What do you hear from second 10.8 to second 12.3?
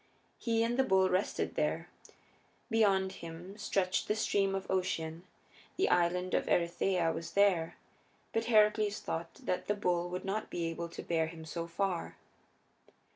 to bear him so far.